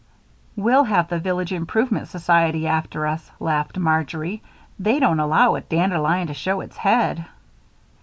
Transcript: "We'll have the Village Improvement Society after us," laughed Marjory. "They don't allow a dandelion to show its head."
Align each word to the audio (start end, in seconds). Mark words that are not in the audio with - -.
"We'll 0.55 0.85
have 0.85 1.09
the 1.09 1.19
Village 1.19 1.53
Improvement 1.53 2.07
Society 2.07 2.65
after 2.65 3.05
us," 3.05 3.29
laughed 3.39 3.77
Marjory. 3.77 4.41
"They 4.79 4.97
don't 4.99 5.19
allow 5.19 5.53
a 5.53 5.61
dandelion 5.61 6.25
to 6.25 6.33
show 6.33 6.59
its 6.61 6.77
head." 6.77 7.23